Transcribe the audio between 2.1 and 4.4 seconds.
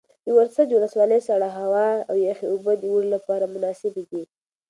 یخې اوبه د اوړي لپاره مناسبې دي.